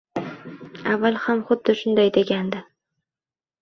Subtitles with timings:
[0.93, 2.67] Avval ham xuddi shunday degandi